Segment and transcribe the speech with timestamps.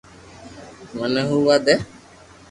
[0.97, 1.75] منو ھووا دي